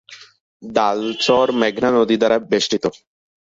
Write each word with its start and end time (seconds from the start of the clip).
ডাল 0.63 0.99
চর 1.25 1.47
মেঘনা 1.61 1.89
নদী 1.91 2.15
দ্বারা 2.21 2.37
বেষ্টিত। 2.51 2.83